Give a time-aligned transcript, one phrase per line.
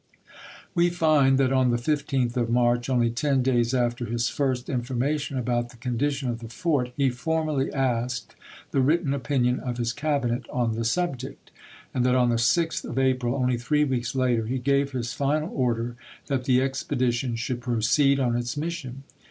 [0.73, 3.43] We find that on the 15th of March, only ten isei.
[3.43, 6.95] days after his first information about the condition 62 ABRAHAM LINCOLN Chap.
[6.97, 7.05] III.
[7.05, 7.23] of the fort, he
[7.55, 8.35] formally asked
[8.71, 11.51] the written opinion of his Cabinet on the subject;
[11.93, 15.51] and that on the 6th of April, only three weeks later, he gave his final
[15.53, 19.03] order that the expedition should proceed on its mission.